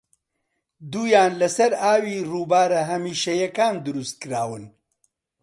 دوویان 0.91 1.31
لەسەر 1.41 1.71
ئاوی 1.81 2.25
رووبارە 2.31 2.81
هەمیشەییەکان 2.89 3.75
دروستکراون 3.85 4.65